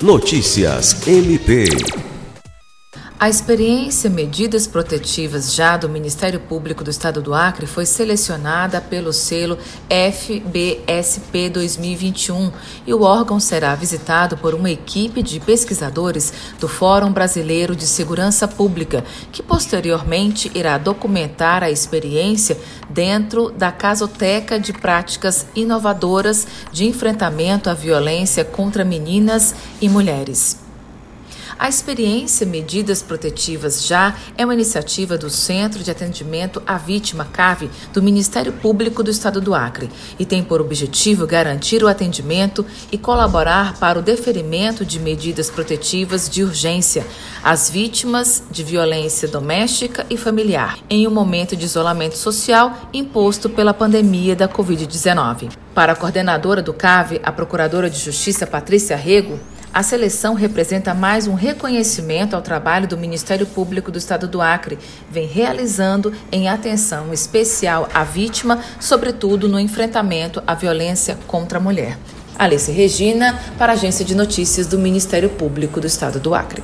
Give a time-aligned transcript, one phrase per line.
[0.00, 2.07] Notícias MP.
[3.20, 9.12] A experiência Medidas Protetivas já do Ministério Público do Estado do Acre foi selecionada pelo
[9.12, 9.58] selo
[9.90, 12.52] FBSP 2021
[12.86, 18.46] e o órgão será visitado por uma equipe de pesquisadores do Fórum Brasileiro de Segurança
[18.46, 22.56] Pública, que posteriormente irá documentar a experiência
[22.88, 30.67] dentro da Casoteca de Práticas Inovadoras de Enfrentamento à Violência contra Meninas e Mulheres.
[31.58, 37.68] A experiência Medidas Protetivas Já é uma iniciativa do Centro de Atendimento à Vítima CAVE
[37.92, 39.90] do Ministério Público do Estado do Acre
[40.20, 46.30] e tem por objetivo garantir o atendimento e colaborar para o deferimento de medidas protetivas
[46.30, 47.04] de urgência
[47.42, 53.74] às vítimas de violência doméstica e familiar em um momento de isolamento social imposto pela
[53.74, 55.50] pandemia da Covid-19.
[55.74, 59.40] Para a coordenadora do CAVE, a Procuradora de Justiça Patrícia Rego,
[59.78, 64.76] a seleção representa mais um reconhecimento ao trabalho do Ministério Público do Estado do Acre,
[65.08, 71.96] vem realizando em atenção especial à vítima, sobretudo no enfrentamento à violência contra a mulher.
[72.36, 76.60] Alice Regina, para a Agência de Notícias do Ministério Público do Estado do Acre.